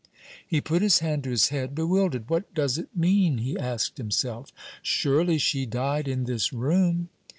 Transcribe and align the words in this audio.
He 0.47 0.61
put 0.61 0.81
his 0.81 0.97
hand 0.97 1.25
to 1.25 1.29
his 1.29 1.49
head, 1.49 1.75
bewildered. 1.75 2.27
"What 2.27 2.55
does 2.55 2.79
it 2.79 2.89
mean?" 2.97 3.37
he 3.37 3.55
asked 3.55 3.99
himself; 3.99 4.51
"surely 4.81 5.37
she 5.37 5.67
died 5.67 6.07
in 6.07 6.23
this 6.23 6.51
room!" 6.51 7.09